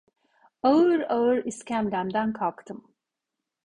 Ağır 0.63 0.99
ağır 1.09 1.45
iskemlemden 1.45 2.33
kalktım. 2.33 2.91